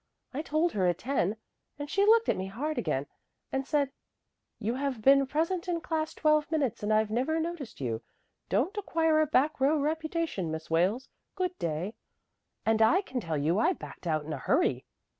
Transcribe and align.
I 0.33 0.41
told 0.41 0.71
her 0.71 0.87
at 0.87 0.97
ten, 0.97 1.35
and 1.77 1.87
she 1.87 2.03
looked 2.07 2.27
at 2.27 2.35
me 2.35 2.47
hard 2.47 2.79
again 2.79 3.05
and 3.51 3.67
said, 3.67 3.91
'You 4.57 4.73
have 4.73 5.03
been 5.03 5.27
present 5.27 5.67
in 5.67 5.79
class 5.79 6.15
twelve 6.15 6.49
times 6.49 6.81
and 6.81 6.91
I've 6.91 7.11
never 7.11 7.39
noticed 7.39 7.79
you. 7.79 8.01
Don't 8.49 8.75
acquire 8.79 9.21
a 9.21 9.27
back 9.27 9.59
row 9.59 9.77
reputation, 9.79 10.49
Miss 10.49 10.71
Wales. 10.71 11.07
Good 11.35 11.55
day,' 11.59 11.93
and 12.65 12.81
I 12.81 13.03
can 13.03 13.19
tell 13.19 13.37
you 13.37 13.59
I 13.59 13.73
backed 13.73 14.07
out 14.07 14.25
in 14.25 14.33
a 14.33 14.39
hurry." 14.39 14.85